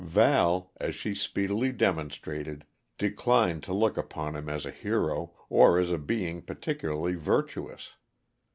[0.03, 2.65] Val, as she speedily demonstrated,
[2.97, 7.93] declined to look upon him as a hero, or as being particularly virtuous.